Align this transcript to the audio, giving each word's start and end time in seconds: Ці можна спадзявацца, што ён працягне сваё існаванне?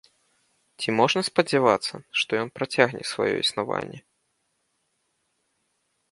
Ці 0.83 0.89
можна 0.99 1.21
спадзявацца, 1.27 1.95
што 2.21 2.31
ён 2.43 2.47
працягне 2.57 3.03
сваё 3.11 3.35
існаванне? 3.41 4.01